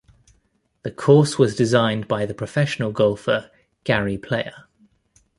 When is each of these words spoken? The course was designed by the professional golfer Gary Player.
The 0.81 0.89
course 0.89 1.37
was 1.37 1.55
designed 1.55 2.07
by 2.07 2.25
the 2.25 2.33
professional 2.33 2.91
golfer 2.91 3.51
Gary 3.83 4.17
Player. 4.17 4.63